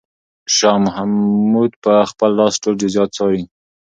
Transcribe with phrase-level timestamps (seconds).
[0.55, 3.41] شاه محمود په خپله لاس ټول جزئیات څاري.